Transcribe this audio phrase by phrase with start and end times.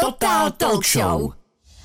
[0.00, 1.32] Total Talk Show.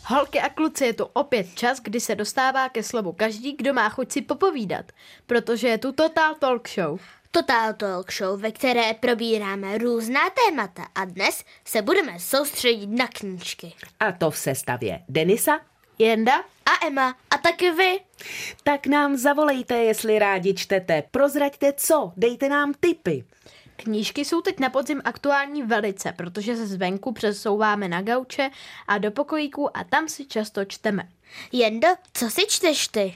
[0.06, 3.90] Holky a kluci, je tu opět čas, kdy se dostává ke slovu každý, kdo má
[3.90, 4.92] chuť si popovídat,
[5.26, 7.00] protože je tu Total Talk Show.
[7.32, 13.74] Total Talk Show, ve které probíráme různá témata a dnes se budeme soustředit na knížky.
[14.00, 15.60] A to v sestavě Denisa.
[16.00, 18.00] Jenda, A Emma, a taky vy.
[18.64, 21.04] Tak nám zavolejte, jestli rádi čtete.
[21.12, 23.24] Prozraďte co, dejte nám tipy.
[23.76, 28.50] Knížky jsou teď na podzim aktuální velice, protože se zvenku přesouváme na gauče
[28.88, 31.10] a do pokojíků a tam si často čteme.
[31.52, 33.16] Jendo, co si čteš ty?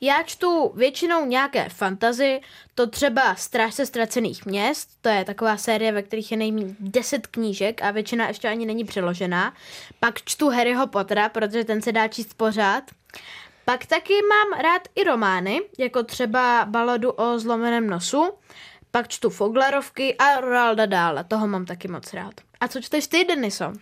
[0.00, 2.40] Já čtu většinou nějaké fantazy,
[2.74, 7.82] to třeba Strážce ztracených měst, to je taková série, ve kterých je nejméně 10 knížek
[7.82, 9.54] a většina ještě ani není přeložená.
[10.00, 12.84] Pak čtu Harryho Pottera, protože ten se dá číst pořád.
[13.64, 18.32] Pak taky mám rád i romány, jako třeba Baladu o zlomeném nosu.
[18.96, 22.34] Pak čtu Foglarovky a Roalda Dála, toho mám taky moc rád.
[22.60, 23.72] A co čteš ty, Deniso?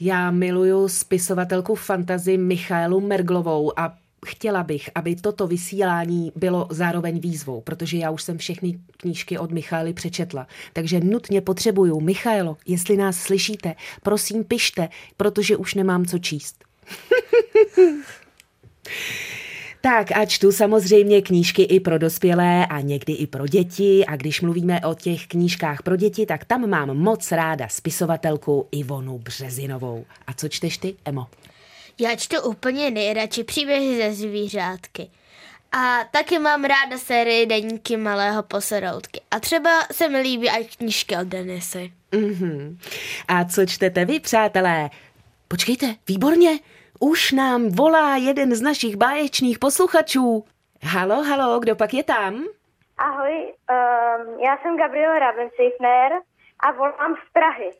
[0.00, 3.94] Já miluju spisovatelku fantazy Michaelu Merglovou a
[4.26, 9.52] chtěla bych, aby toto vysílání bylo zároveň výzvou, protože já už jsem všechny knížky od
[9.52, 10.46] Michaely přečetla.
[10.72, 12.00] Takže nutně potřebuju.
[12.00, 16.64] Michaelo, jestli nás slyšíte, prosím pište, protože už nemám co číst.
[19.80, 24.40] Tak a čtu samozřejmě knížky i pro dospělé a někdy i pro děti a když
[24.40, 30.04] mluvíme o těch knížkách pro děti, tak tam mám moc ráda spisovatelku Ivonu Březinovou.
[30.26, 31.26] A co čteš ty, Emo?
[32.00, 35.10] Já čtu úplně nejradši příběhy ze zvířátky.
[35.72, 39.20] A taky mám ráda sérii Deníky malého poseroutky.
[39.30, 41.92] A třeba se mi líbí i knížky od Denisy.
[42.12, 42.78] Mhm.
[43.28, 44.90] A co čtete vy, přátelé?
[45.48, 46.58] Počkejte, výborně.
[47.00, 50.44] Už nám volá jeden z našich báječných posluchačů.
[50.82, 52.44] Halo, halo, kdo pak je tam?
[52.98, 56.12] Ahoj, um, já jsem Gabriela Rabensichner
[56.60, 57.70] a volám z Prahy.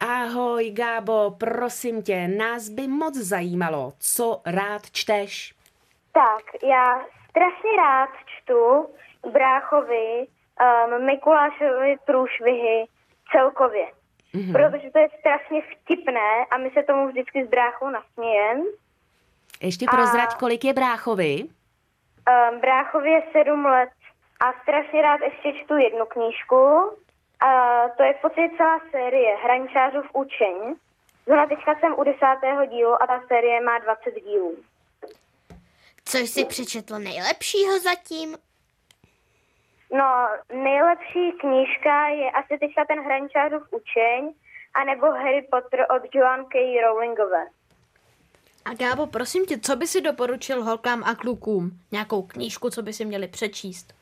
[0.00, 5.54] Ahoj, Gábo, prosím tě, nás by moc zajímalo, co rád čteš.
[6.12, 8.86] Tak, já strašně rád čtu
[9.32, 12.86] Bráchovi, um, Mikulášovi průšvihy
[13.32, 13.86] celkově.
[14.34, 14.52] Mm-hmm.
[14.52, 18.64] Protože to je strašně vtipné a my se tomu vždycky s bráchou nasmějem.
[19.62, 21.44] Ještě prozrať, kolik je bráchovi?
[21.44, 23.90] Um, bráchovi je sedm let
[24.40, 26.64] a strašně rád ještě čtu jednu knížku.
[27.40, 27.48] A
[27.96, 30.74] to je v podstatě celá série Hraničářův učení.
[31.26, 34.56] Zrovna teďka jsem u desátého dílu a ta série má 20 dílů.
[36.04, 38.36] Co jsi přečetl nejlepšího zatím?
[39.98, 40.28] No,
[40.62, 44.34] nejlepší knížka je asi teďka ten Hraničářův učeň,
[44.74, 46.54] anebo Harry Potter od Joan K.
[46.86, 47.46] Rowlingové.
[48.64, 51.70] A Gábo, prosím tě, co by si doporučil holkám a klukům?
[51.92, 53.94] Nějakou knížku, co by si měli přečíst?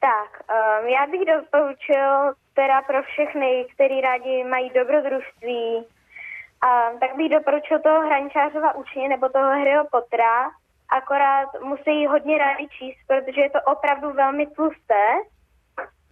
[0.00, 7.32] Tak, um, já bych doporučil teda pro všechny, kteří rádi mají dobrodružství, um, tak bych
[7.32, 10.50] doporučil toho Hraničářova učení nebo toho Harryho Pottera,
[10.98, 15.04] akorát musí hodně rádi číst, protože je to opravdu velmi tlusté.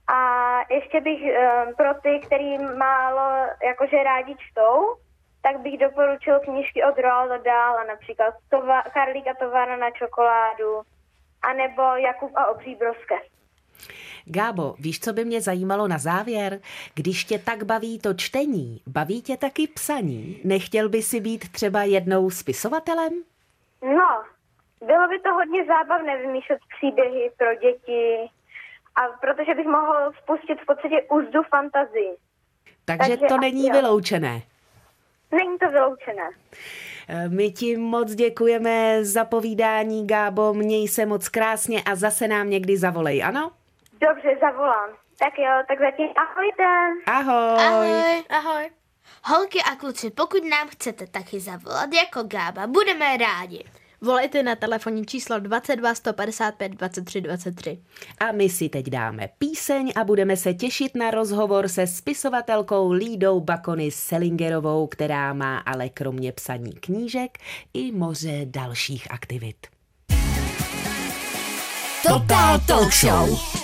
[0.09, 0.19] A
[0.75, 4.95] ještě bych um, pro ty, který málo jakože rádi čtou,
[5.43, 10.83] tak bych doporučil knížky od Roalda Dála, například tova- Karlík a továrna na čokoládu,
[11.43, 13.15] anebo Jakub a obří broske.
[14.25, 16.61] Gábo, víš, co by mě zajímalo na závěr?
[16.95, 20.41] Když tě tak baví to čtení, baví tě taky psaní?
[20.45, 23.13] Nechtěl by si být třeba jednou spisovatelem?
[23.83, 24.23] No,
[24.87, 28.31] bylo by to hodně zábavné vymýšlet příběhy pro děti,
[28.97, 32.17] a protože bych mohl spustit v podstatě úzdu fantazii.
[32.85, 33.73] Takže, Takže to není jo.
[33.73, 34.43] vyloučené.
[35.33, 36.31] Není to vyloučené.
[37.09, 42.51] E, My ti moc děkujeme za povídání, Gábo, měj se moc krásně a zase nám
[42.51, 43.51] někdy zavolej, ano?
[43.93, 44.91] Dobře, zavolám.
[45.19, 46.65] Tak jo, tak zatím ahojte.
[47.07, 47.67] Ahoj.
[47.67, 48.23] Ahoj.
[48.31, 48.71] Ahoj.
[49.25, 53.65] Holky a kluci, pokud nám chcete taky zavolat jako Gába, budeme rádi.
[54.05, 57.79] Volejte na telefonní číslo 22 155 23 23.
[58.21, 63.41] A my si teď dáme píseň a budeme se těšit na rozhovor se spisovatelkou Lídou
[63.41, 67.39] Bakony Selingerovou, která má ale kromě psaní knížek
[67.75, 69.67] i moře dalších aktivit.
[72.09, 73.62] Total Talk Show.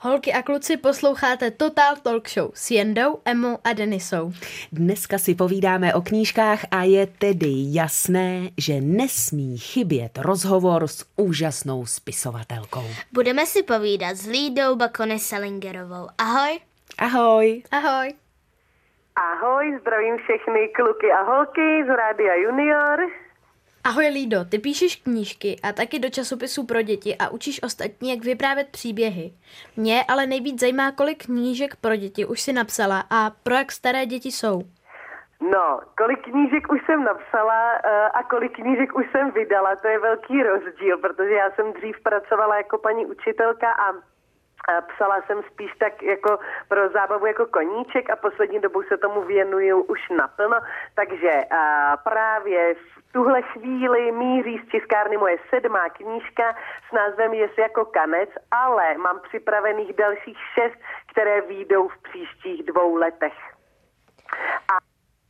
[0.00, 4.32] Holky a kluci, posloucháte Total Talk Show s Jendou, Emou a Denisou.
[4.72, 11.86] Dneska si povídáme o knížkách a je tedy jasné, že nesmí chybět rozhovor s úžasnou
[11.86, 12.84] spisovatelkou.
[13.12, 16.08] Budeme si povídat s Lídou Bakony Selingerovou.
[16.18, 16.58] Ahoj.
[16.98, 17.62] Ahoj.
[17.70, 18.14] Ahoj.
[19.16, 22.98] Ahoj, zdravím všechny kluky a holky z Rádia Junior.
[23.88, 28.24] Ahoj Lído, ty píšeš knížky a taky do časopisů pro děti a učíš ostatní, jak
[28.24, 29.32] vyprávět příběhy.
[29.76, 34.06] Mě ale nejvíc zajímá, kolik knížek pro děti už si napsala a pro jak staré
[34.06, 34.56] děti jsou.
[35.40, 39.98] No, kolik knížek už jsem napsala eh, a kolik knížek už jsem vydala, to je
[39.98, 43.92] velký rozdíl, protože já jsem dřív pracovala jako paní učitelka a
[44.68, 46.38] Psala jsem spíš tak jako
[46.68, 50.56] pro zábavu jako koníček a poslední dobou se tomu věnuju už naplno,
[50.94, 51.30] takže
[52.04, 56.56] právě v tuhle chvíli míří z tiskárny moje sedmá knížka
[56.88, 60.78] s názvem Jest jako kanec, ale mám připravených dalších šest,
[61.12, 63.34] které výjdou v příštích dvou letech.
[64.74, 64.78] A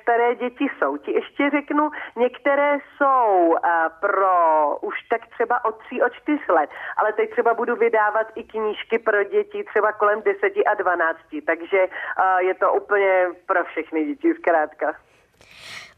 [0.03, 0.97] staré děti jsou.
[0.97, 3.59] Ti ještě řeknu, některé jsou uh,
[4.01, 8.45] pro už tak třeba od 3 od 4 let, ale teď třeba budu vydávat i
[8.45, 14.05] knížky pro děti třeba kolem 10 a 12, takže uh, je to úplně pro všechny
[14.05, 14.95] děti zkrátka.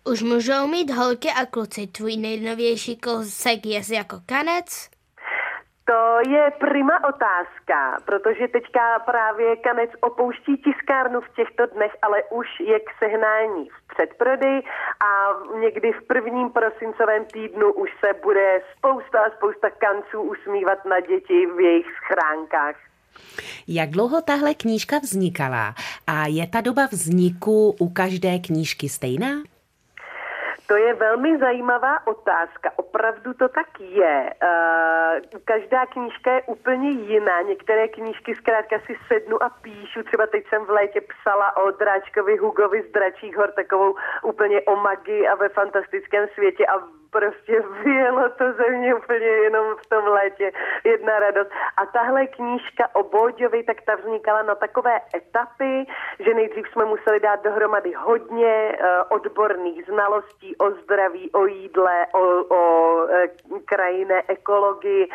[0.05, 4.91] Už můžou mít holky a kluci tvůj nejnovější kousek je jako kanec?
[5.85, 12.47] To je prima otázka, protože teďka právě Kanec opouští tiskárnu v těchto dnech, ale už
[12.61, 14.63] je k sehnání v předprodej
[15.09, 15.11] a
[15.61, 21.47] někdy v prvním prosincovém týdnu už se bude spousta a spousta kanců usmívat na děti
[21.57, 22.77] v jejich schránkách.
[23.69, 25.75] Jak dlouho tahle knížka vznikala
[26.07, 29.31] a je ta doba vzniku u každé knížky stejná?
[30.71, 32.71] To je velmi zajímavá otázka.
[32.77, 34.35] Opravdu to tak je.
[34.43, 37.41] Uh, každá knížka je úplně jiná.
[37.41, 40.03] Některé knížky zkrátka si sednu a píšu.
[40.03, 44.77] Třeba teď jsem v létě psala o Dráčkovi Hugovi z Dračích hor, takovou úplně o
[44.77, 50.05] magii a ve fantastickém světě a prostě vyjelo to ze mě úplně jenom v tom
[50.07, 50.53] létě.
[50.85, 51.51] Jedna radost.
[51.77, 55.87] A tahle knížka o Bóďovi, tak ta vznikala na takové etapy,
[56.21, 62.21] že nejdřív jsme museli dát dohromady hodně uh, odborných znalostí o zdraví, o jídle, o,
[62.55, 62.61] o
[63.51, 65.09] uh, krajinné ekologii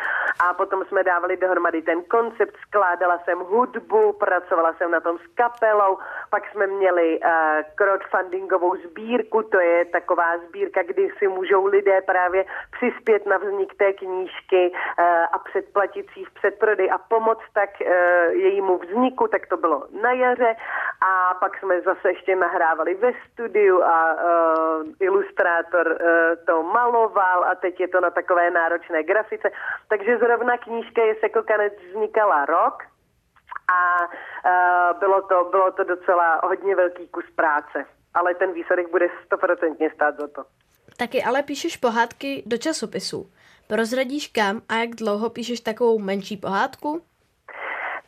[0.48, 5.26] a potom jsme dávali dohromady ten koncept, skládala jsem hudbu, pracovala jsem na tom s
[5.34, 5.98] kapelou,
[6.30, 7.30] pak jsme měli uh,
[7.74, 13.74] crowdfundingovou sbírku, to je taková sbírka, kdy si můžou lidé lidé právě přispět na vznik
[13.74, 19.46] té knížky eh, a předplatit si v předprodej a pomoct tak eh, jejímu vzniku, tak
[19.46, 20.56] to bylo na jaře
[21.06, 25.98] a pak jsme zase ještě nahrávali ve studiu a uh, ilustrátor
[26.46, 29.50] to maloval a teď je to na takové náročné grafice.
[29.88, 32.82] Takže zrovna knížka je jako kanec vznikala rok
[33.70, 34.08] a
[34.98, 37.86] bylo, to, bylo to docela hodně velký kus práce
[38.16, 40.44] ale ten výsledek bude stoprocentně stát za to.
[40.96, 43.30] Taky ale píšeš pohádky do časopisů.
[43.66, 47.02] Prozradíš kam a jak dlouho píšeš takovou menší pohádku?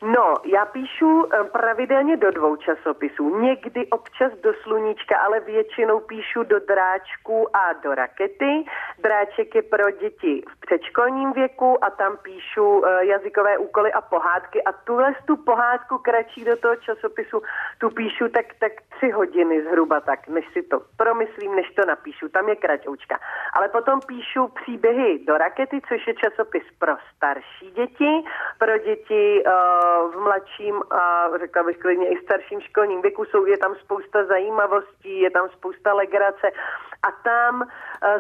[0.03, 3.39] No, já píšu eh, pravidelně do dvou časopisů.
[3.39, 8.65] Někdy občas do sluníčka, ale většinou píšu do dráčku a do rakety.
[8.99, 14.63] Dráček je pro děti v předškolním věku a tam píšu eh, jazykové úkoly a pohádky.
[14.63, 17.43] A tuhle tu pohádku kratší do toho časopisu,
[17.79, 22.29] tu píšu tak, tak tři hodiny zhruba tak, než si to promyslím, než to napíšu.
[22.29, 23.19] Tam je kratoučka.
[23.53, 28.25] Ale potom píšu příběhy do rakety, což je časopis pro starší děti,
[28.59, 33.59] pro děti uh, v mladším a řekla bych klidně i starším školním věku jsou, je
[33.59, 36.47] tam spousta zajímavostí, je tam spousta legrace
[37.03, 37.67] a tam uh,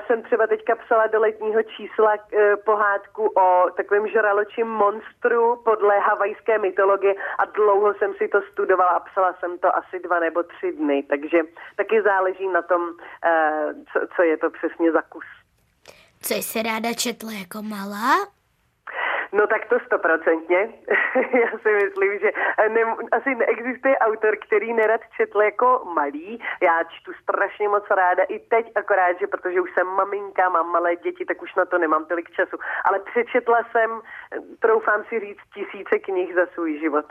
[0.07, 6.59] jsem třeba teďka psala do letního čísla uh, pohádku o takovém žraločím monstru podle havajské
[6.59, 10.73] mytologie a dlouho jsem si to studovala a psala jsem to asi dva nebo tři
[10.73, 11.39] dny, takže
[11.77, 12.83] taky záleží na tom,
[13.93, 15.25] co, co je to přesně za kus.
[16.23, 18.38] Co jsi ráda četla jako malá?
[19.33, 20.59] No tak to stoprocentně.
[21.43, 22.31] Já si myslím, že
[22.69, 22.81] ne,
[23.13, 26.41] asi neexistuje autor, který nerad četl jako malý.
[26.63, 30.97] Já čtu strašně moc ráda i teď, akorát, že protože už jsem maminka, mám malé
[30.97, 32.57] děti, tak už na to nemám tolik času.
[32.85, 34.01] Ale přečetla jsem,
[34.59, 37.07] troufám si říct, tisíce knih za svůj život.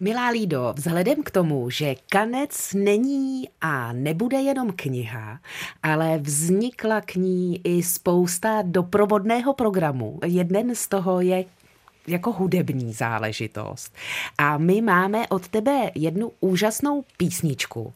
[0.00, 5.38] Milá Lído, vzhledem k tomu, že Kanec není a nebude jenom kniha,
[5.82, 10.20] ale vznikla k ní i spousta doprovodného programu.
[10.24, 11.44] Jeden z toho je
[12.06, 13.94] jako hudební záležitost.
[14.38, 17.92] A my máme od tebe jednu úžasnou písničku.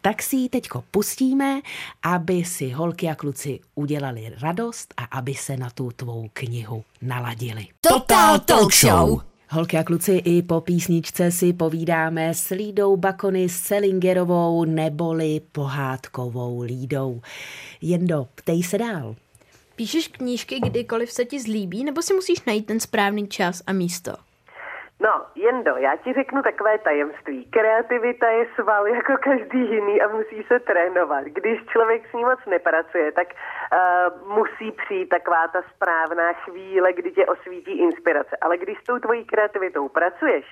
[0.00, 1.60] Tak si ji teďko pustíme,
[2.02, 7.66] aby si holky a kluci udělali radost a aby se na tu tvou knihu naladili.
[7.80, 9.33] Total Talk Show!
[9.54, 17.20] Holky a kluci, i po písničce si povídáme s Lídou Bakony Selingerovou neboli pohádkovou Lídou.
[17.80, 19.16] Jendo, ptej se dál.
[19.76, 24.12] Píšeš knížky kdykoliv se ti zlíbí, nebo si musíš najít ten správný čas a místo?
[25.04, 27.44] No, Jendo, já ti řeknu takové tajemství.
[27.44, 31.24] Kreativita je sval jako každý jiný a musí se trénovat.
[31.24, 37.10] Když člověk s ní moc nepracuje, tak uh, musí přijít taková ta správná chvíle, kdy
[37.12, 38.36] tě osvítí inspirace.
[38.40, 40.44] Ale když s tou tvojí kreativitou pracuješ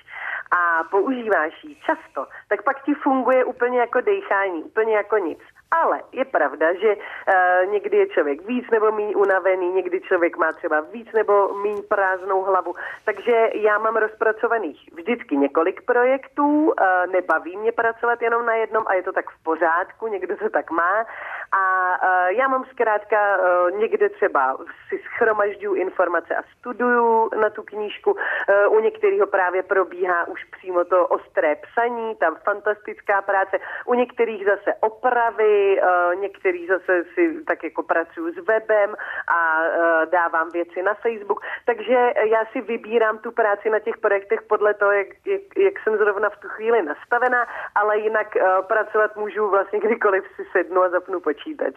[0.57, 5.39] a používáš ji často, tak pak ti funguje úplně jako dechání, úplně jako nic.
[5.81, 10.53] Ale je pravda, že uh, někdy je člověk víc nebo méně unavený, někdy člověk má
[10.53, 12.73] třeba víc nebo méně prázdnou hlavu.
[13.05, 16.73] Takže já mám rozpracovaných vždycky několik projektů, uh,
[17.11, 20.71] nebaví mě pracovat jenom na jednom a je to tak v pořádku, někdo to tak
[20.71, 21.05] má.
[21.53, 24.57] A uh, já mám zkrátka uh, někde třeba
[24.89, 28.11] si schromažďuju informace a studuju na tu knížku.
[28.11, 33.59] Uh, u některého právě probíhá už přímo to ostré psaní, tam fantastická práce.
[33.85, 35.81] U některých zase opravy,
[36.19, 38.95] některých zase si tak jako pracuju s webem
[39.27, 39.61] a
[40.05, 41.41] dávám věci na Facebook.
[41.65, 45.97] Takže já si vybírám tu práci na těch projektech podle toho, jak, jak, jak jsem
[45.97, 48.27] zrovna v tu chvíli nastavená, ale jinak
[48.67, 51.73] pracovat můžu vlastně kdykoliv si sednu a zapnu počítač počítač.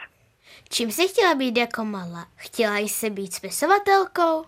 [0.68, 2.26] Čím jsi chtěla být jako malá?
[2.36, 4.44] Chtěla jsi být spisovatelkou?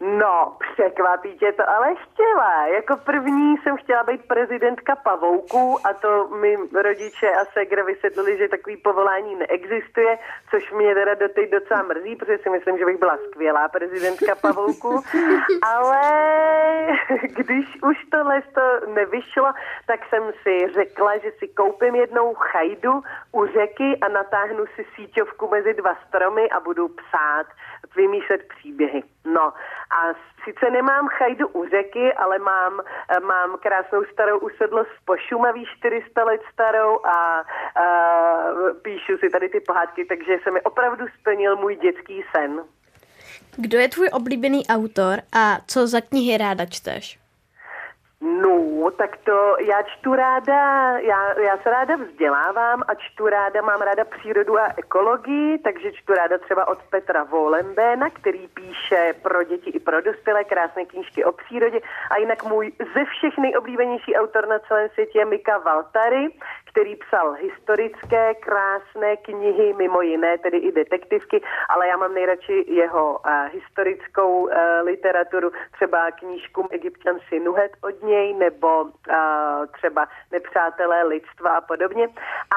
[0.00, 2.66] No, překvapí tě to, ale chtěla.
[2.66, 8.48] Jako první jsem chtěla být prezidentka pavouků a to mi rodiče a segra vysvětlili, že
[8.48, 10.18] takový povolání neexistuje,
[10.50, 15.00] což mě teda doteď docela mrzí, protože si myslím, že bych byla skvělá prezidentka pavouků.
[15.62, 16.00] Ale
[17.22, 19.52] když už tohle to nevyšlo,
[19.86, 23.02] tak jsem si řekla, že si koupím jednou chajdu
[23.32, 27.46] u řeky a natáhnu si síťovku mezi dva stromy a budu psát,
[27.96, 29.02] vymýšlet příběhy.
[29.24, 29.52] No
[29.90, 30.14] a
[30.44, 36.24] sice nemám chajdu u řeky, ale mám, eh, mám krásnou starou usedlost v Pošumaví 400
[36.24, 37.44] let starou a,
[37.76, 37.84] a
[38.82, 42.64] píšu si tady ty pohádky, takže se mi opravdu splnil můj dětský sen.
[43.56, 47.18] Kdo je tvůj oblíbený autor a co za knihy ráda čteš?
[48.20, 53.80] No, tak to já čtu ráda, já, já se ráda vzdělávám a čtu ráda, mám
[53.80, 59.70] ráda přírodu a ekologii, takže čtu ráda třeba od Petra Volembéna, který píše pro děti
[59.70, 61.80] i pro dospělé krásné knížky o přírodě.
[62.10, 66.28] A jinak můj ze všech nejoblíbenější autor na celém světě je Mika Valtari,
[66.70, 73.18] který psal historické, krásné knihy, mimo jiné, tedy i detektivky, ale já mám nejradši jeho
[73.18, 74.50] uh, historickou uh,
[74.84, 82.08] literaturu, třeba knížku Egyptian Sinuhet od něj, nebo uh, třeba Nepřátelé lidstva a podobně.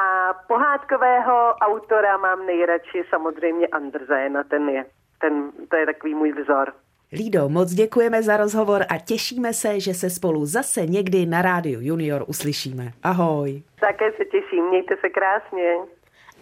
[0.04, 4.86] A pohádkového autora mám nejradši samozřejmě Andrzejna, ten je,
[5.22, 6.74] ten, to je takový můj vzor.
[7.14, 11.82] Lído, moc děkujeme za rozhovor a těšíme se, že se spolu zase někdy na rádiu
[11.82, 12.94] Junior uslyšíme.
[13.04, 13.64] Ahoj.
[13.80, 15.76] Také se těším, mějte se krásně.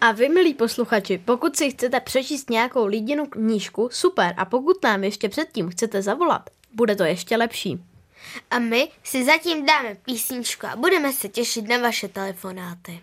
[0.00, 4.34] A vy, milí posluchači, pokud si chcete přečíst nějakou lidinu knížku, super.
[4.36, 7.84] A pokud nám ještě předtím chcete zavolat, bude to ještě lepší.
[8.50, 13.00] A my si zatím dáme písničku a budeme se těšit na vaše telefonáty.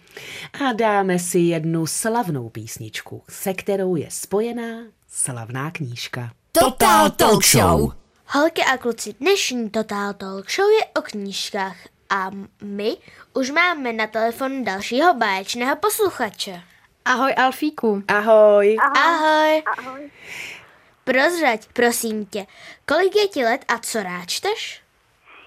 [0.65, 6.31] A dáme si jednu slavnou písničku, se kterou je spojená slavná knížka.
[6.59, 7.91] Total Talk Show.
[8.27, 11.75] Holky a kluci, dnešní Total Talk Show je o knížkách
[12.09, 12.29] a
[12.63, 12.97] my
[13.33, 16.61] už máme na telefonu dalšího báječného posluchače.
[17.05, 18.03] Ahoj Alfíku.
[18.07, 18.77] Ahoj.
[18.95, 19.63] Ahoj.
[19.77, 20.11] Ahoj.
[21.03, 22.45] Prozrať, prosím tě,
[22.85, 24.81] kolik je ti let a co rád čteš?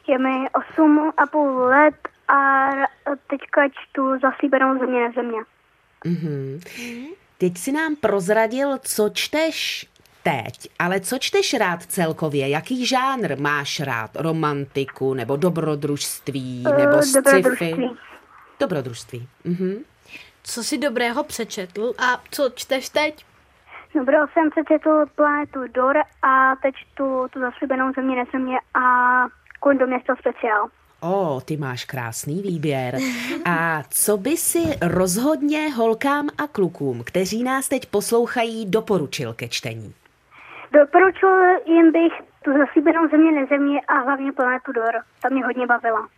[0.08, 2.68] Je mi 8 a půl let a
[3.30, 5.38] teďka čtu zaslíbenou země na země.
[6.04, 6.60] Mhm.
[7.38, 9.86] Teď si nám prozradil, co čteš
[10.22, 12.48] teď, ale co čteš rád celkově?
[12.48, 14.10] Jaký žánr máš rád?
[14.16, 17.42] Romantiku nebo dobrodružství Eh, nebo sci-fi?
[17.42, 17.90] dobrodružství.
[18.60, 19.28] Dobrodružství.
[19.44, 19.74] Mhm.
[20.42, 23.24] Co si dobrého přečetl a co čteš teď?
[23.94, 28.80] Dobrou jsem přečetl planetu Dor a teď tu, tu zaslíbenou země na země a
[29.60, 30.68] Kůň do města speciál.
[31.02, 32.98] O, ty máš krásný výběr.
[33.44, 39.94] A co by si rozhodně holkám a klukům, kteří nás teď poslouchají, doporučil ke čtení?
[40.72, 42.12] Doporučil jim bych
[42.44, 45.02] tu zaslíbenou země na země a hlavně planetu Dor.
[45.22, 46.08] Ta mě hodně bavila.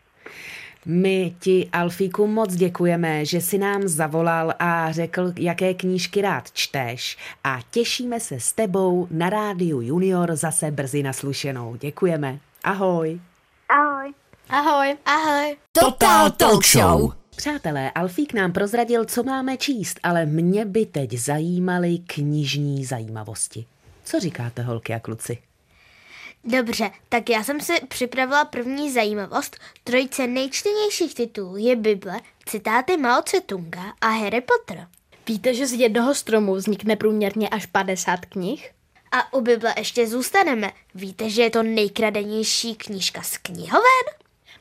[0.87, 7.19] My ti, Alfíku, moc děkujeme, že si nám zavolal a řekl, jaké knížky rád čteš
[7.45, 11.77] a těšíme se s tebou na rádiu Junior zase brzy naslušenou.
[11.77, 12.39] Děkujeme.
[12.65, 13.21] Ahoj.
[13.69, 14.13] Ahoj.
[14.51, 14.97] Ahoj.
[15.07, 15.57] Ahoj.
[15.73, 17.13] Total Talk Show.
[17.37, 23.67] Přátelé, Alfík nám prozradil, co máme číst, ale mě by teď zajímaly knižní zajímavosti.
[24.13, 25.39] Co říkáte, holky a kluci?
[26.45, 29.57] Dobře, tak já jsem si připravila první zajímavost.
[29.85, 34.89] Trojice nejčtenějších titulů je Bible, citáty Mao Tse-tunga a Harry Potter.
[35.29, 38.71] Víte, že z jednoho stromu vznikne průměrně až 50 knih?
[39.13, 40.73] A u Bible ještě zůstaneme.
[40.95, 44.05] Víte, že je to nejkradenější knížka z knihoven?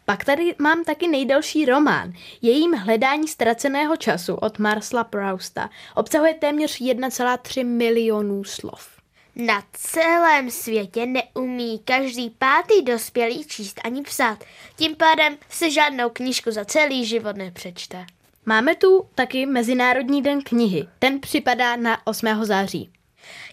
[0.05, 2.13] Pak tady mám taky nejdelší román.
[2.41, 9.00] Jejím hledání ztraceného času od Marsla Prousta obsahuje téměř 1,3 milionů slov.
[9.35, 14.43] Na celém světě neumí každý pátý dospělý číst ani psát.
[14.75, 18.05] Tím pádem se žádnou knížku za celý život nepřečte.
[18.45, 20.87] Máme tu taky Mezinárodní den knihy.
[20.99, 22.27] Ten připadá na 8.
[22.41, 22.91] září.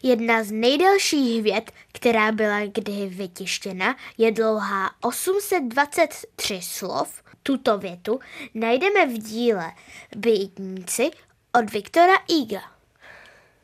[0.03, 7.23] Jedna z nejdelších vět, která byla kdy vytištěna, je dlouhá 823 slov.
[7.43, 8.21] Tuto větu
[8.55, 9.73] najdeme v díle
[10.17, 11.11] Bětníci
[11.53, 12.78] od Viktora Iga.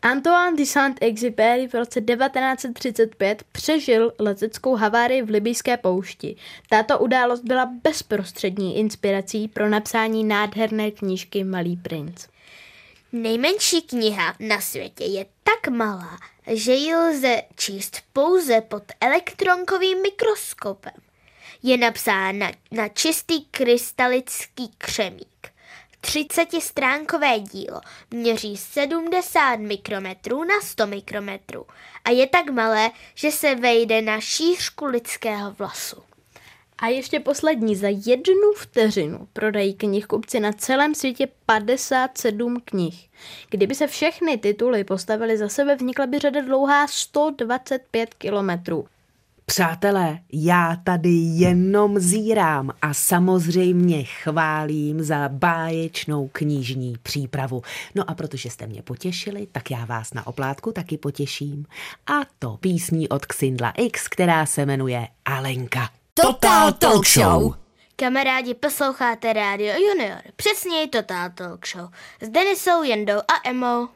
[0.05, 6.37] Antoine de Saint-Exupéry v roce 1935 přežil leteckou havárii v libijské poušti.
[6.69, 12.27] Tato událost byla bezprostřední inspirací pro napsání nádherné knížky Malý princ.
[13.13, 20.95] Nejmenší kniha na světě je tak malá, že ji lze číst pouze pod elektronkovým mikroskopem.
[21.63, 25.54] Je napsána na čistý krystalický křemík.
[26.05, 27.81] 30-stránkové dílo
[28.11, 31.67] měří 70 mikrometrů na 100 mikrometrů
[32.05, 36.03] a je tak malé, že se vejde na šířku lidského vlasu.
[36.79, 43.11] A ještě poslední, za jednu vteřinu prodají knihkupci na celém světě 57 knih.
[43.51, 48.87] Kdyby se všechny tituly postavily za sebe, vznikla by řada dlouhá 125 kilometrů.
[49.47, 57.63] Přátelé, já tady jenom zírám a samozřejmě chválím za báječnou knižní přípravu.
[57.95, 61.67] No a protože jste mě potěšili, tak já vás na oplátku taky potěším.
[62.07, 65.91] A to písní od Xindla X, která se jmenuje Alenka.
[66.15, 67.55] Total Talk Show.
[67.97, 71.89] Kamarádi, posloucháte Rádio Junior, přesněji Total Talk Show,
[72.21, 73.89] s Denisou, Jendou a Emou.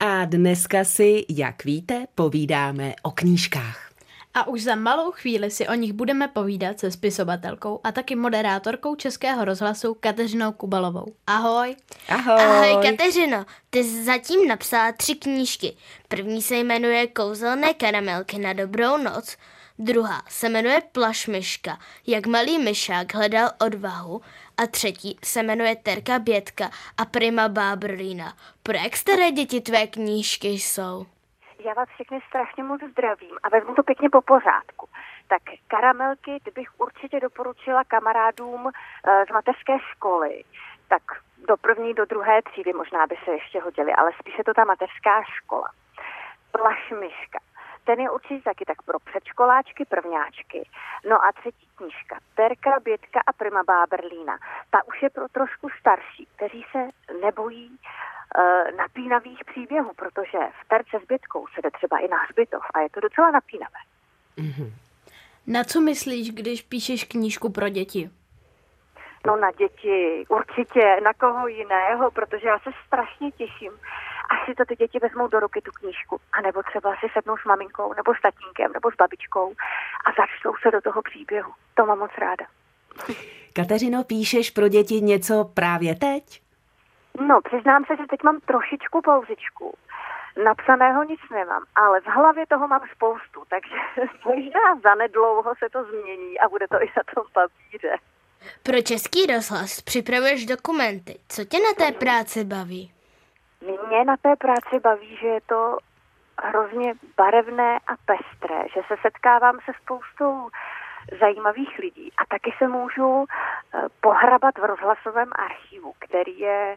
[0.00, 3.93] A dneska si, jak víte, povídáme o knížkách.
[4.34, 8.94] A už za malou chvíli si o nich budeme povídat se spisovatelkou a taky moderátorkou
[8.94, 11.14] Českého rozhlasu Kateřinou Kubalovou.
[11.26, 11.76] Ahoj.
[12.08, 12.42] Ahoj.
[12.42, 15.76] Ahoj Kateřino, ty jsi zatím napsala tři knížky.
[16.08, 19.36] První se jmenuje Kouzelné karamelky na dobrou noc,
[19.78, 24.20] druhá se jmenuje Plašmyška, jak malý myšák hledal odvahu
[24.56, 28.36] a třetí se jmenuje Terka Bětka a Prima Bábrlína.
[28.62, 31.06] Pro jak staré děti tvé knížky jsou?
[31.64, 34.88] Já vás všechny strašně moc zdravím a vezmu to pěkně po pořádku.
[35.28, 40.44] Tak karamelky ty bych určitě doporučila kamarádům eh, z mateřské školy.
[40.88, 41.02] Tak
[41.48, 45.22] do první, do druhé třídy možná by se ještě hodili, ale spíše to ta mateřská
[45.22, 45.68] škola.
[46.50, 47.38] Plašmiška.
[47.84, 50.68] Ten je určitě taky tak pro předškoláčky, prvňáčky.
[51.08, 54.38] No a třetí knížka, Terka, Bětka a Prima Báberlína.
[54.70, 56.88] Ta už je pro trošku starší, kteří se
[57.20, 57.78] nebojí
[58.76, 62.90] napínavých příběhů, protože v Terce s Bětkou se jde třeba i na hřbitov a je
[62.90, 63.78] to docela napínavé.
[65.46, 68.10] Na co myslíš, když píšeš knížku pro děti?
[69.26, 73.72] No na děti, určitě, na koho jiného, protože já se strašně těším,
[74.30, 77.44] až si to ty děti vezmou do ruky tu knížku, anebo třeba si sednou s
[77.44, 79.54] maminkou, nebo s tatínkem, nebo s babičkou
[80.04, 81.52] a začnou se do toho příběhu.
[81.74, 82.46] To mám moc ráda.
[83.52, 86.43] Kateřino, píšeš pro děti něco právě teď?
[87.20, 89.76] No, přiznám se, že teď mám trošičku pauzičku.
[90.44, 93.76] Napsaného nic nemám, ale v hlavě toho mám spoustu, takže
[94.24, 97.96] možná zanedlouho se to změní a bude to i na tom papíře.
[98.62, 101.18] Pro Český rozhlas připravuješ dokumenty.
[101.28, 102.92] Co tě na té práci baví?
[103.88, 105.78] Mě na té práci baví, že je to
[106.42, 110.48] hrozně barevné a pestré, že se setkávám se spoustou
[111.20, 116.76] zajímavých lidí a taky se můžu eh, pohrabat v rozhlasovém archivu, který je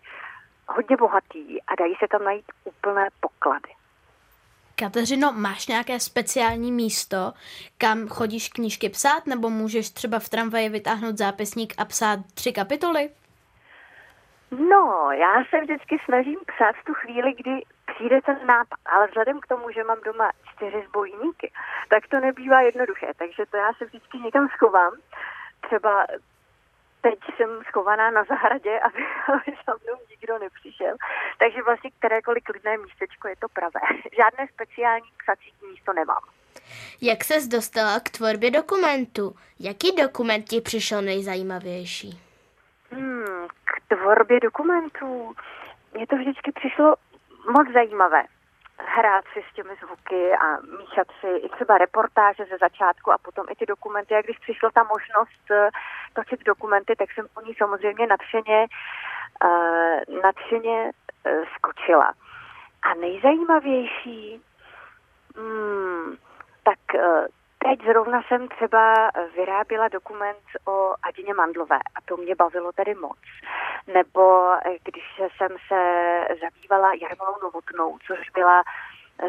[0.68, 3.70] hodně bohatý a dají se tam najít úplné poklady.
[4.76, 7.34] Kateřino, máš nějaké speciální místo,
[7.78, 13.10] kam chodíš knížky psát, nebo můžeš třeba v tramvaji vytáhnout zápisník a psát tři kapitoly?
[14.52, 17.62] No, já se vždycky snažím psát v tu chvíli, kdy
[17.94, 21.52] přijde ten nápad, ale vzhledem k tomu, že mám doma čtyři zbojníky,
[21.90, 24.94] tak to nebývá jednoduché, takže to já se vždycky někam schovám.
[25.62, 26.06] Třeba
[27.10, 29.04] teď jsem schovaná na zahradě, aby,
[29.66, 30.96] za mnou nikdo nepřišel.
[31.40, 33.80] Takže vlastně kterékoliv klidné místečko je to pravé.
[34.18, 36.24] Žádné speciální psací místo nemám.
[37.02, 39.36] Jak ses dostala k tvorbě dokumentu?
[39.60, 42.20] Jaký dokument ti přišel nejzajímavější?
[42.92, 45.36] Hmm, k tvorbě dokumentů.
[45.94, 46.96] Mně to vždycky přišlo
[47.52, 48.24] moc zajímavé.
[48.80, 53.46] Hrát si s těmi zvuky a míchat si i třeba reportáže ze začátku a potom
[53.50, 54.16] i ty dokumenty.
[54.16, 55.70] A když přišla ta možnost eh,
[56.14, 58.68] točit dokumenty, tak jsem po ní samozřejmě nadšeně,
[59.44, 60.92] uh, nadšeně
[61.26, 62.14] uh, skočila.
[62.84, 64.42] A nejzajímavější,
[65.38, 66.18] Hmm,
[66.64, 72.72] tak eh, teď zrovna jsem třeba vyráběla dokument o Adině Mandlové a to mě bavilo
[72.72, 73.18] tedy moc.
[73.88, 75.04] Nebo eh, když
[75.38, 75.82] jsem se
[76.42, 78.64] zabývala Jarmilou Novotnou, což byla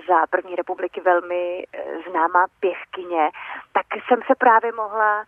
[0.08, 3.30] za první republiky velmi eh, známá pěvkyně,
[3.72, 5.24] tak jsem se právě mohla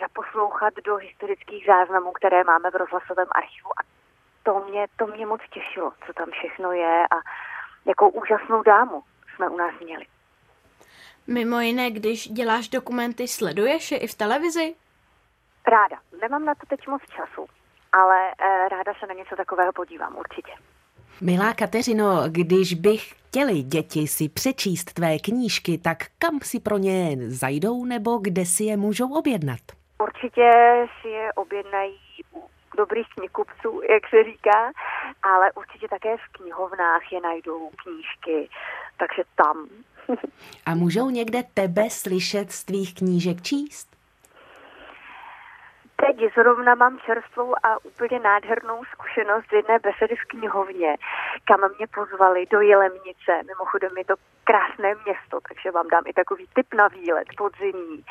[0.00, 3.82] zaposlouchat do historických záznamů, které máme v rozhlasovém archivu a
[4.46, 7.16] to mě, to mě moc těšilo, co tam všechno je a
[7.84, 9.02] jakou úžasnou dámu
[9.34, 10.06] jsme u nás měli.
[11.26, 14.74] Mimo jiné, když děláš dokumenty, sleduješ je i v televizi?
[15.66, 15.96] Ráda.
[16.20, 17.46] Nemám na to teď moc času,
[17.96, 20.52] ale eh, ráda se na něco takového podívám určitě.
[21.20, 27.16] Milá Kateřino, když bych chtěli děti si přečíst tvé knížky, tak kam si pro ně
[27.28, 29.60] zajdou nebo kde si je můžou objednat?
[30.02, 30.50] Určitě
[31.00, 31.98] si je objednají
[32.34, 32.42] u
[32.76, 34.72] dobrých knihkupců, jak se říká,
[35.22, 38.48] ale určitě také v knihovnách je najdou knížky,
[38.98, 39.68] takže tam.
[40.66, 43.95] A můžou někde tebe slyšet z tvých knížek číst?
[45.96, 50.96] Teď zrovna mám čerstvou a úplně nádhernou zkušenost z jedné besedy v knihovně,
[51.44, 53.32] kam mě pozvali do Jelemnice.
[53.46, 58.04] Mimochodem je to krásné město, takže vám dám i takový tip na výlet podzimní.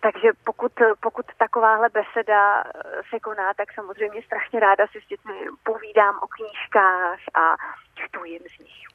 [0.00, 2.72] Takže pokud, pokud takováhle beseda eh,
[3.10, 7.56] se koná, tak samozřejmě strašně ráda si s dětmi povídám o knížkách a
[7.94, 8.88] čtu jim z nich.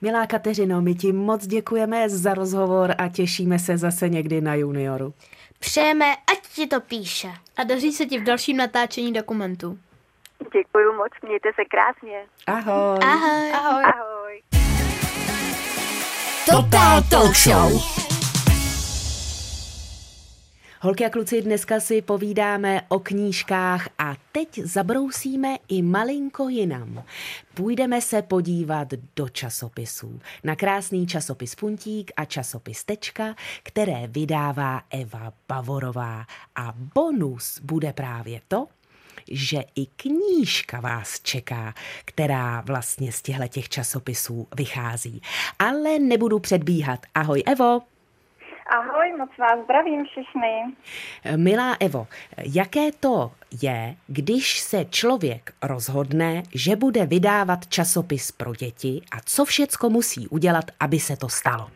[0.00, 5.14] Milá Kateřino, my ti moc děkujeme za rozhovor a těšíme se zase někdy na junioru.
[5.58, 7.28] Přejeme, ať ti to píše.
[7.56, 9.78] A daří se ti v dalším natáčení dokumentu.
[10.52, 12.24] Děkuji moc, mějte se krásně.
[12.46, 12.98] Ahoj.
[13.02, 13.52] Ahoj.
[13.52, 13.84] Ahoj.
[13.84, 14.42] Ahoj.
[16.50, 18.17] Total Talk Show.
[20.80, 27.04] Holky a kluci, dneska si povídáme o knížkách a teď zabrousíme i malinko jinam.
[27.54, 30.20] Půjdeme se podívat do časopisů.
[30.44, 36.26] Na krásný časopis Puntík a časopis Tečka, které vydává Eva Bavorová.
[36.56, 38.66] A bonus bude právě to,
[39.30, 45.22] že i knížka vás čeká, která vlastně z těchto těch časopisů vychází.
[45.58, 47.00] Ale nebudu předbíhat.
[47.14, 47.97] Ahoj Evo!
[48.70, 50.76] Ahoj, moc vás zdravím všichni.
[51.36, 52.06] Milá Evo,
[52.54, 53.30] jaké to
[53.62, 60.28] je, když se člověk rozhodne, že bude vydávat časopis pro děti a co všecko musí
[60.28, 61.66] udělat, aby se to stalo?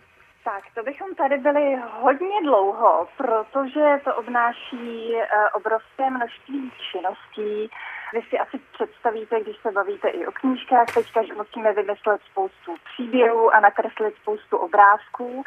[0.45, 7.71] Tak, to bychom tady byli hodně dlouho, protože to obnáší eh, obrovské množství činností.
[8.13, 12.75] Vy si asi představíte, když se bavíte i o knížkách, teďka, že musíme vymyslet spoustu
[12.93, 15.45] příběhů a nakreslit spoustu obrázků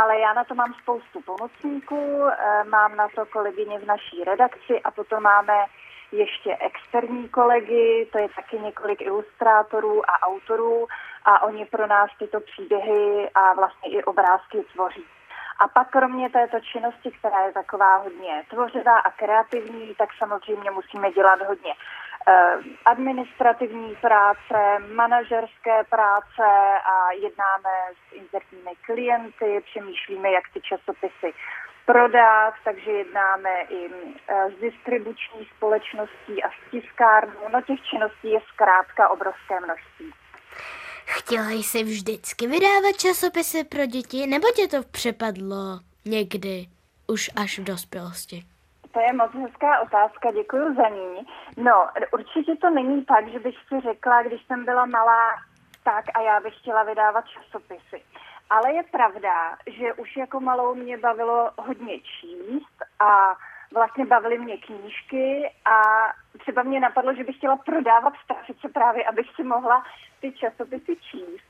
[0.00, 4.82] ale já na to mám spoustu pomocníků, eh, mám na to kolegyně v naší redakci
[4.84, 5.64] a potom máme
[6.12, 10.86] ještě externí kolegy, to je taky několik ilustrátorů a autorů
[11.24, 15.04] a oni pro nás tyto příběhy a vlastně i obrázky tvoří.
[15.60, 21.12] A pak kromě této činnosti, která je taková hodně tvořivá a kreativní, tak samozřejmě musíme
[21.12, 21.74] dělat hodně
[22.84, 24.58] administrativní práce,
[24.94, 26.44] manažerské práce
[26.94, 27.74] a jednáme
[28.08, 31.34] s interními klienty, přemýšlíme, jak ty časopisy
[31.86, 33.90] prodat, takže jednáme i
[34.28, 37.48] eh, s distribuční společností a s tiskárnou.
[37.52, 40.12] No těch činností je zkrátka obrovské množství.
[41.06, 46.66] Chtěla jsi vždycky vydávat časopisy pro děti, nebo tě to přepadlo někdy,
[47.06, 48.44] už až v dospělosti?
[48.98, 51.26] To je moc hezká otázka, děkuji za ní.
[51.56, 55.30] No, určitě to není tak, že bych si řekla, když jsem byla malá,
[55.84, 58.02] tak a já bych chtěla vydávat časopisy.
[58.50, 63.34] Ale je pravda, že už jako malou mě bavilo hodně číst a
[63.74, 65.82] vlastně bavily mě knížky a
[66.38, 69.84] třeba mě napadlo, že bych chtěla prodávat strašice právě, abych si mohla
[70.20, 71.47] ty časopisy číst.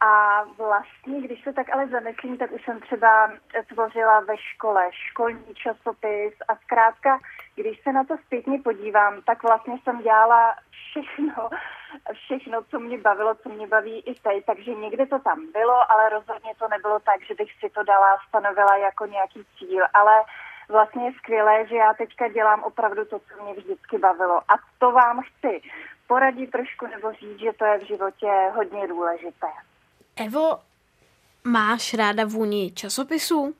[0.00, 3.32] A vlastně, když se tak ale zamyslím, tak už jsem třeba
[3.68, 7.18] tvořila ve škole školní časopis a zkrátka,
[7.54, 11.50] když se na to zpětně podívám, tak vlastně jsem dělala všechno,
[12.12, 16.08] všechno, co mě bavilo, co mě baví i teď, takže někde to tam bylo, ale
[16.08, 20.22] rozhodně to nebylo tak, že bych si to dala, stanovila jako nějaký cíl, ale
[20.68, 24.38] vlastně je skvělé, že já teďka dělám opravdu to, co mě vždycky bavilo.
[24.38, 25.62] A to vám chci
[26.06, 29.46] poradit trošku nebo říct, že to je v životě hodně důležité.
[30.26, 30.58] Evo,
[31.44, 33.54] máš ráda vůni časopisů?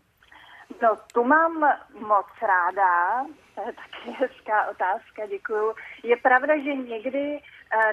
[0.83, 1.53] No, tu mám
[2.01, 3.25] moc ráda.
[3.55, 5.75] To je taky hezká otázka, děkuju.
[6.03, 7.41] Je pravda, že někdy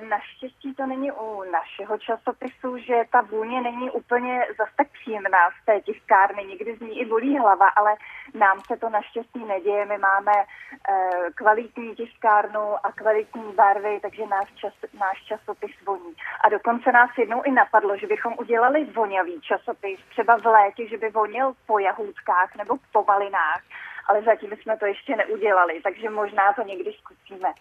[0.10, 5.66] naštěstí to není u našeho časopisu, že ta vůně není úplně zas tak příjemná z
[5.66, 6.44] té tiskárny.
[6.44, 7.96] Někdy z ní i bolí hlava, ale
[8.34, 9.86] nám se to naštěstí neděje.
[9.86, 16.14] My máme eh, kvalitní tiskárnu a kvalitní barvy, takže náš, čas, náš časopis voní.
[16.44, 20.98] A dokonce nás jednou i napadlo, že bychom udělali voňavý časopis, třeba v létě, že
[20.98, 23.62] by vonil po jahůdkách nebo po malinách
[24.08, 27.54] ale zatím jsme to ještě neudělali, takže možná to někdy zkusíme.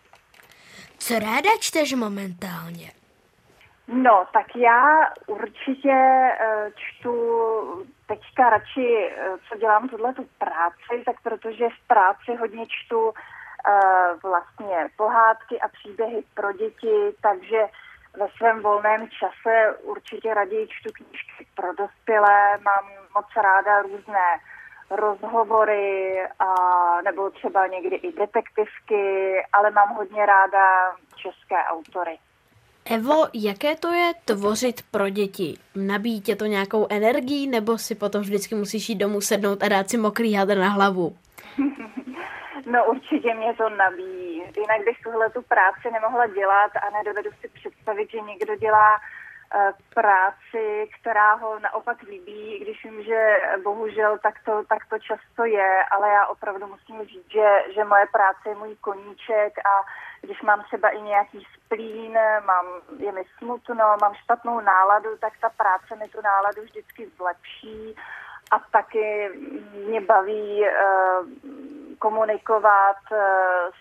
[0.99, 2.91] Co ráda čteš momentálně?
[3.89, 7.15] No, tak já určitě uh, čtu
[8.07, 13.13] teďka radši, uh, co dělám tuhle tu práci, tak protože v práci hodně čtu uh,
[14.23, 17.67] vlastně pohádky a příběhy pro děti, takže
[18.17, 24.41] ve svém volném čase určitě raději čtu knížky pro dospělé, mám moc ráda různé
[24.91, 26.55] rozhovory a
[27.05, 32.19] nebo třeba někdy i detektivky, ale mám hodně ráda české autory.
[32.91, 35.59] Evo, jaké to je tvořit pro děti?
[35.77, 39.91] Nabíjí tě to nějakou energií, nebo si potom vždycky musíš jít domů sednout a dát
[39.91, 41.17] si mokrý hadr na hlavu?
[42.73, 44.43] no určitě mě to nabíjí.
[44.57, 48.97] Jinak bych tuhle tu práci nemohla dělat a nedovedu si představit, že někdo dělá
[49.95, 55.85] práci, která ho naopak líbí, když vím, že bohužel tak to, tak to často je,
[55.91, 59.75] ale já opravdu musím říct, že, že moje práce je můj koníček a
[60.21, 62.67] když mám třeba i nějaký splín, mám,
[62.99, 67.97] je mi smutno, mám špatnou náladu, tak ta práce mi tu náladu vždycky zlepší
[68.51, 69.31] a taky
[69.87, 71.27] mě baví uh,
[71.99, 73.19] komunikovat, uh,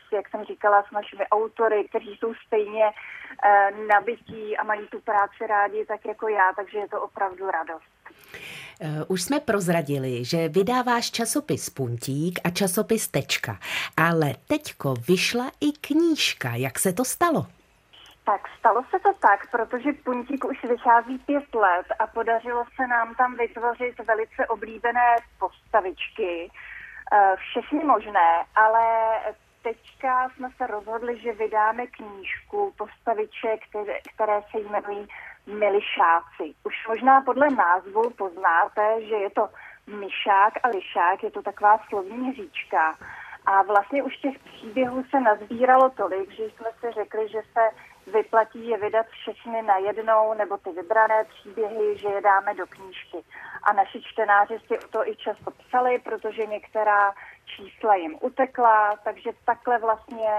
[0.08, 5.00] s, jak jsem říkala, s našimi autory, kteří jsou stejně uh, nabití a mají tu
[5.00, 7.96] práci rádi tak jako já, takže je to opravdu radost.
[9.08, 13.58] Už jsme prozradili, že vydáváš časopis Puntík a časopis Tečka,
[13.98, 16.50] ale teďko vyšla i knížka.
[16.56, 17.46] Jak se to stalo?
[18.26, 23.16] Tak stalo se to tak, protože Puntík už vychází pět let a podařilo se nám
[23.16, 26.75] tam vytvořit velice oblíbené postavičky, eh,
[27.36, 28.84] všechny možné, ale
[29.64, 35.08] teďka jsme se rozhodli, že vydáme knížku postaviček, které, které se jmenují
[35.48, 36.54] Milišáci.
[36.64, 39.50] Už možná podle názvu poznáte, že je to
[39.88, 42.96] myšák a lišák, je to taková slovní říčka.
[43.46, 47.62] A vlastně už těch příběhů se nazbíralo tolik, že jsme si řekli, že se
[48.14, 53.18] vyplatí je vydat všechny najednou, nebo ty vybrané příběhy, že je dáme do knížky.
[53.64, 57.14] A naši čtenáři si to i často psali, protože některá
[57.46, 60.30] čísla jim utekla, takže takhle vlastně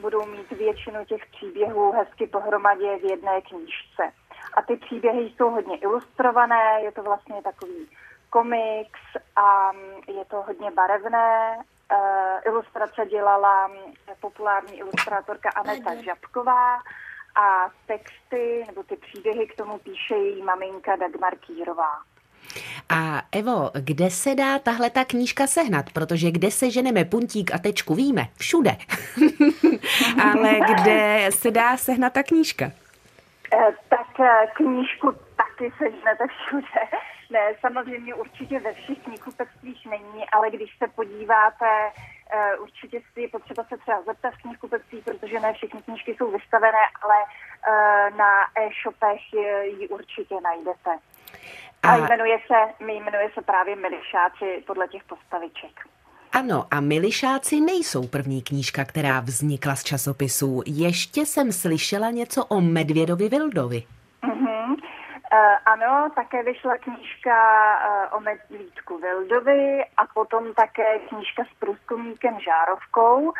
[0.00, 4.02] budou mít většinu těch příběhů hezky pohromadě v jedné knížce.
[4.54, 7.88] A ty příběhy jsou hodně ilustrované, je to vlastně takový
[8.30, 9.00] komiks
[9.36, 9.72] a
[10.08, 11.58] je to hodně barevné.
[11.92, 13.70] Uh, ilustrace dělala
[14.20, 16.78] populární ilustrátorka Aneta Žabková
[17.34, 21.92] a texty nebo ty příběhy k tomu píše její maminka Dagmar Kýrová.
[22.88, 25.90] A Evo, kde se dá tahle ta knížka sehnat?
[25.92, 28.76] Protože kde se ženeme puntík a tečku víme, všude.
[30.32, 32.64] Ale kde se dá sehnat ta knížka?
[33.54, 36.80] Eh, tak eh, knížku taky sežnete všude.
[37.30, 41.66] Ne, samozřejmě určitě ve všech knihkupectvích není, ale když se podíváte
[42.60, 46.84] určitě si je potřeba se třeba zeptat v knihkupectví, protože ne všechny knížky jsou vystavené,
[47.02, 49.32] ale uh, na e-shopech
[49.80, 50.90] ji určitě najdete.
[51.82, 55.80] A, jmenuje se, jmenuje se právě Milišáci podle těch postaviček.
[56.32, 60.62] Ano, a Milišáci nejsou první knížka, která vznikla z časopisů.
[60.66, 63.82] Ještě jsem slyšela něco o Medvědovi Vildovi.
[64.22, 64.76] Uh-huh.
[65.32, 67.36] Uh, ano, také vyšla knížka
[67.76, 73.32] uh, o medvídku Vildovi a potom také knížka s průzkumníkem Žárovkou.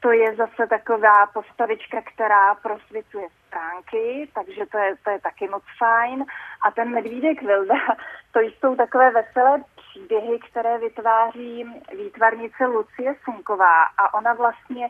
[0.00, 5.62] To je zase taková postavička, která prosvěcuje stránky, takže to je, to je taky moc
[5.78, 6.24] fajn.
[6.66, 7.78] A ten medvídek Vilda,
[8.32, 14.88] to jsou takové veselé příběhy, které vytváří výtvarnice Lucie Sunková a ona vlastně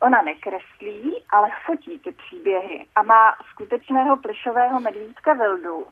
[0.00, 5.86] Ona nekreslí, ale fotí ty příběhy a má skutečného plišového medvídka Vildu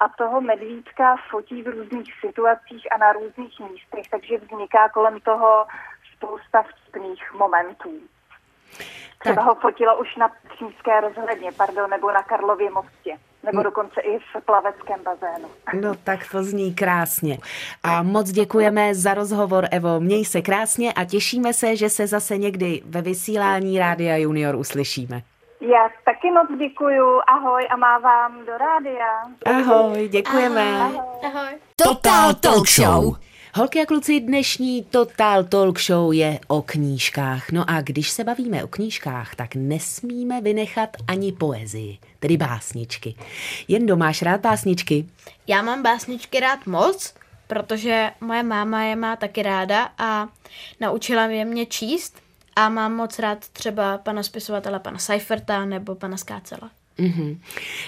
[0.00, 5.66] a toho medvídka fotí v různých situacích a na různých místech, takže vzniká kolem toho
[6.16, 8.00] spousta vtipných momentů.
[9.18, 13.64] Třeba ho fotila už na Přímské rozhledně, pardon, nebo na Karlově mostě nebo mm.
[13.64, 15.48] dokonce i v plaveckém bazénu.
[15.82, 17.38] No tak to zní krásně.
[17.82, 20.00] A moc děkujeme za rozhovor, Evo.
[20.00, 25.22] Měj se krásně a těšíme se, že se zase někdy ve vysílání Rádia Junior uslyšíme.
[25.60, 27.20] Já taky moc děkuju.
[27.26, 29.22] Ahoj a mávám do rádia.
[29.46, 30.80] Ahoj, děkujeme.
[30.80, 31.00] Ahoj.
[31.26, 31.58] Ahoj.
[31.76, 33.16] Total Talk Show.
[33.56, 37.50] Holky a kluci, dnešní Total Talk Show je o knížkách.
[37.50, 43.14] No a když se bavíme o knížkách, tak nesmíme vynechat ani poezii, tedy básničky.
[43.68, 45.06] Jen máš rád básničky?
[45.46, 47.14] Já mám básničky rád moc,
[47.46, 50.28] protože moje máma je má taky ráda a
[50.80, 52.22] naučila mě mě číst
[52.56, 56.70] a mám moc rád třeba pana spisovatele, pana Seiferta nebo pana Skácela.
[56.98, 57.38] Mm-hmm.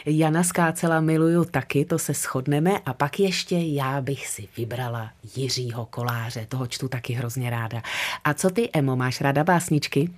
[0.07, 2.79] Jana Skácela miluju taky, to se shodneme.
[2.87, 7.83] A pak ještě já bych si vybrala Jiřího Koláře, toho čtu taky hrozně ráda.
[8.25, 10.11] A co ty, Emo, máš ráda básničky?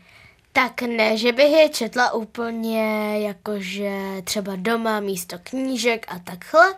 [0.52, 6.74] Tak ne, že bych je četla úplně jakože třeba doma místo knížek a takhle,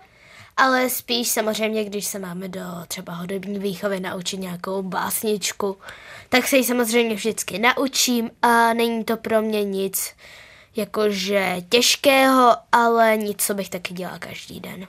[0.57, 5.77] ale spíš samozřejmě, když se máme do třeba hudební výchovy naučit nějakou básničku,
[6.29, 10.15] tak se ji samozřejmě vždycky naučím a není to pro mě nic
[10.77, 14.87] jakože těžkého, ale nic, co bych taky dělala každý den.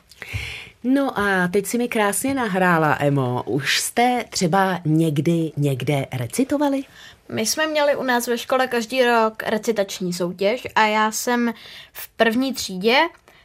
[0.84, 3.44] No a teď si mi krásně nahrála, Emo.
[3.46, 6.84] Už jste třeba někdy někde recitovali?
[7.30, 11.54] My jsme měli u nás ve škole každý rok recitační soutěž a já jsem
[11.94, 12.98] v první třídě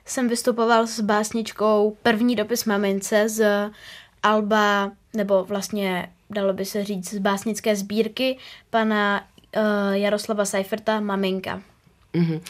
[0.04, 3.70] jsem vystupoval s básničkou První dopis mamince z
[4.22, 8.38] Alba, nebo vlastně dalo by se říct z básnické sbírky
[8.70, 9.24] pana
[9.56, 11.62] uh, Jaroslava Seiferta Maminka.
[12.16, 12.40] Mm-hmm.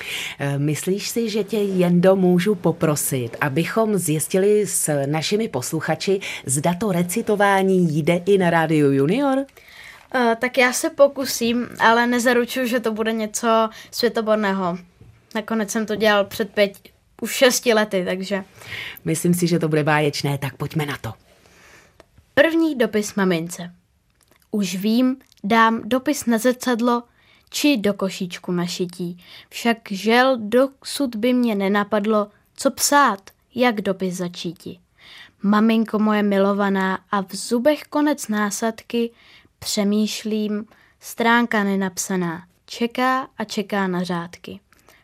[0.58, 7.98] Myslíš si, že tě Jendo můžu poprosit, abychom zjistili s našimi posluchači, zda to recitování
[7.98, 9.38] jde i na rádiu Junior?
[9.38, 14.78] Uh, tak já se pokusím, ale nezaručuju, že to bude něco světoborného.
[15.34, 16.78] Nakonec jsem to dělal před pět,
[17.20, 18.44] už šesti lety, takže...
[19.04, 21.12] Myslím si, že to bude báječné, tak pojďme na to.
[22.34, 23.72] První dopis mamince.
[24.50, 27.02] Už vím, dám dopis na zrcadlo,
[27.50, 29.24] či do košíčku na šití.
[29.48, 34.78] Však žel dosud by mě nenapadlo, co psát, jak dopis začíti.
[35.42, 39.10] Maminko moje milovaná a v zubech konec násadky
[39.58, 40.66] přemýšlím,
[41.00, 44.60] stránka nenapsaná, čeká a čeká na řádky.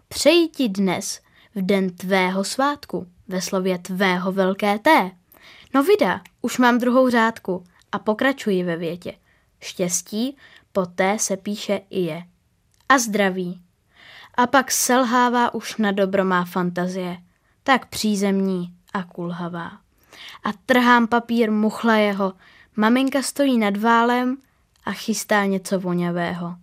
[0.08, 1.20] Přeji ti dnes,
[1.54, 5.10] v den tvého svátku, ve slově tvého velké T.
[5.74, 9.14] No vida, už mám druhou řádku a pokračuji ve větě.
[9.60, 10.36] Štěstí,
[10.72, 12.24] poté se píše i je
[12.88, 13.60] a zdraví.
[14.34, 17.16] A pak selhává už na dobro má fantazie,
[17.62, 19.70] tak přízemní a kulhavá.
[20.44, 21.50] A trhám papír
[21.96, 22.32] jeho,
[22.76, 24.36] maminka stojí nad válem
[24.84, 26.56] a chystá něco voňavého.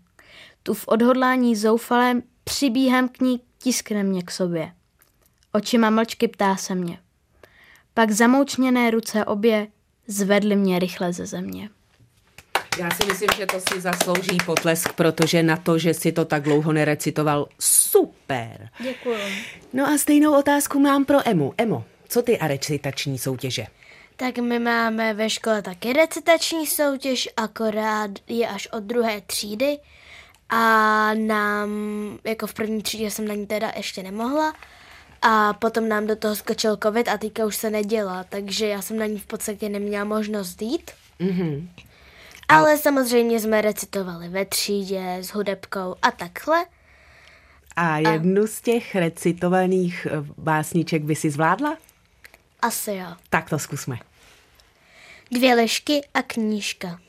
[0.64, 4.74] Tu v odhodlání zoufalém přibíhám k ní, tiskne mě k sobě.
[5.52, 7.00] Očima mlčky ptá se mě.
[7.94, 9.68] Pak zamoučněné ruce obě
[10.08, 11.70] zvedly mě rychle ze země.
[12.80, 16.44] Já si myslím, že to si zaslouží potlesk, protože na to, že si to tak
[16.44, 18.70] dlouho nerecitoval, super.
[18.80, 19.20] Děkuji.
[19.74, 21.54] No a stejnou otázku mám pro Emu.
[21.58, 23.65] Emo, co ty a recitační soutěže?
[24.15, 29.78] Tak my máme ve škole taky recitační soutěž, akorát je až od druhé třídy
[30.50, 31.70] a nám,
[32.24, 34.54] jako v první třídě jsem na ní teda ještě nemohla
[35.22, 38.98] a potom nám do toho skočil covid a teďka už se nedělá, takže já jsem
[38.98, 40.92] na ní v podstatě neměla možnost jít.
[41.20, 41.68] Mm-hmm.
[42.50, 46.66] Ale samozřejmě jsme recitovali ve třídě s hudebkou a takhle.
[47.76, 48.48] A jednu a...
[48.48, 51.78] z těch recitovaných eh, básniček by si zvládla?
[52.62, 53.08] Asi jo.
[53.30, 53.98] Tak to zkusme.
[55.32, 57.00] Dvě lišky a knížka.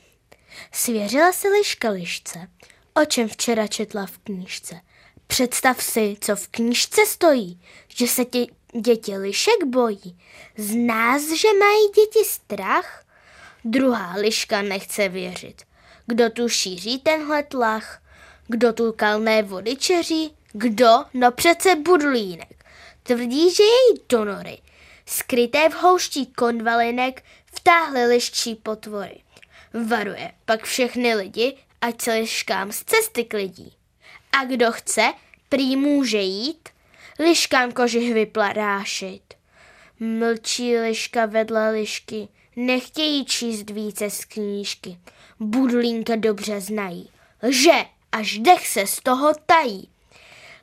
[0.71, 2.47] Svěřila si liška lišce,
[2.93, 4.81] o čem včera četla v knížce.
[5.27, 8.45] Představ si, co v knížce stojí, že se tě
[8.81, 10.19] děti lišek bojí.
[10.57, 13.00] Z nás, že mají děti strach?
[13.65, 15.61] Druhá liška nechce věřit.
[16.05, 18.01] Kdo tu šíří tenhle tlach?
[18.47, 20.35] Kdo tu kalné vody čeří?
[20.53, 21.05] Kdo?
[21.13, 22.65] No přece budlínek.
[23.03, 24.57] Tvrdí, že její donory,
[25.05, 29.21] skryté v houští konvalinek, vtáhly liščí potvory.
[29.87, 33.73] Varuje pak všechny lidi, ať se liškám z cesty klidí.
[34.31, 35.13] A kdo chce,
[35.49, 36.69] prý může jít,
[37.19, 39.33] liškám kožich vyplarášit.
[39.99, 42.27] Mlčí liška vedle lišky,
[42.65, 44.97] Nechtějí číst více z knížky.
[45.39, 47.09] Budlínka dobře znají.
[47.43, 49.89] Lže, až dech se z toho tají.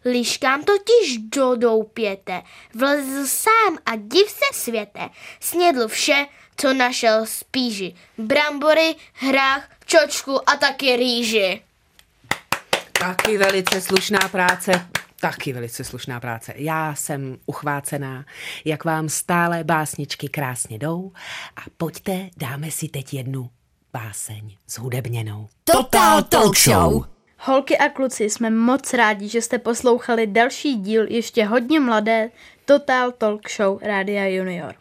[0.05, 2.43] Liškám totiž do doupěte,
[2.75, 5.09] vlezl sám a div se světe,
[5.41, 7.97] snědl vše, co našel z píži.
[8.19, 11.63] Brambory, hrách, čočku a taky rýži.
[12.93, 14.89] Taky velice slušná práce.
[15.21, 16.53] Taky velice slušná práce.
[16.57, 18.25] Já jsem uchvácená,
[18.65, 21.13] jak vám stále básničky krásně jdou
[21.57, 23.51] a pojďte, dáme si teď jednu
[23.93, 25.49] báseň zhudebněnou.
[25.65, 27.05] Total Talk Show!
[27.39, 32.31] Holky a kluci, jsme moc rádi, že jste poslouchali další díl ještě hodně mladé
[32.65, 34.75] Total Talk Show Rádia Junior.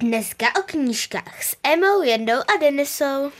[0.00, 3.30] Dneska o knížkách s Emou, Jendou a Denisou.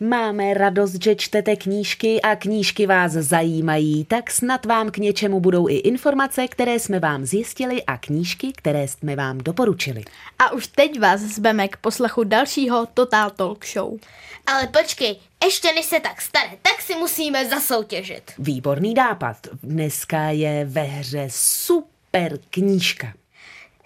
[0.00, 5.68] Máme radost, že čtete knížky a knížky vás zajímají, tak snad vám k něčemu budou
[5.68, 10.04] i informace, které jsme vám zjistili a knížky, které jsme vám doporučili.
[10.38, 13.98] A už teď vás zbeme k poslechu dalšího Total Talk Show.
[14.46, 18.32] Ale počkej, ještě než se tak stane, tak si musíme zasoutěžit.
[18.38, 19.36] Výborný nápad.
[19.62, 23.12] Dneska je ve hře super knížka.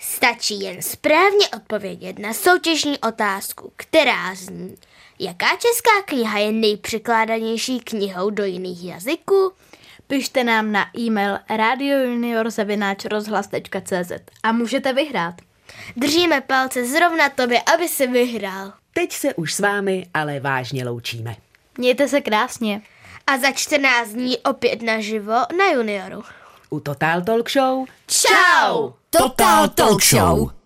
[0.02, 4.74] Stačí jen správně odpovědět na soutěžní otázku, která zní,
[5.18, 9.52] jaká česká kniha je nejpřekládanější knihou do jiných jazyků?
[10.06, 15.34] Pište nám na e-mail radiojuniorzavináčrozhlas.cz a můžete vyhrát.
[15.96, 18.72] Držíme palce zrovna tobě, aby si vyhrál.
[18.92, 21.36] Teď se už s vámi ale vážně loučíme.
[21.78, 22.82] Mějte se krásně.
[23.26, 26.22] A za 14 dní opět naživo na junioru.
[26.70, 28.94] U Total Talk Show Čau!
[29.10, 30.59] Total Talk Show.